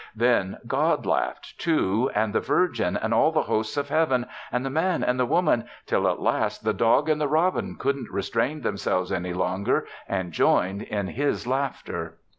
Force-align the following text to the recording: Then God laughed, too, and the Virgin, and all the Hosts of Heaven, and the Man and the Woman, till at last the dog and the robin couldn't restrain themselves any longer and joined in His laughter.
Then 0.15 0.57
God 0.65 1.05
laughed, 1.05 1.59
too, 1.59 2.09
and 2.15 2.33
the 2.33 2.39
Virgin, 2.39 2.97
and 2.97 3.13
all 3.13 3.31
the 3.31 3.43
Hosts 3.43 3.77
of 3.77 3.89
Heaven, 3.89 4.25
and 4.51 4.65
the 4.65 4.71
Man 4.71 5.03
and 5.03 5.19
the 5.19 5.27
Woman, 5.27 5.65
till 5.85 6.07
at 6.07 6.19
last 6.19 6.63
the 6.63 6.73
dog 6.73 7.07
and 7.07 7.21
the 7.21 7.27
robin 7.27 7.75
couldn't 7.75 8.09
restrain 8.09 8.61
themselves 8.61 9.11
any 9.11 9.31
longer 9.33 9.85
and 10.09 10.31
joined 10.31 10.81
in 10.81 11.05
His 11.05 11.45
laughter. 11.45 12.17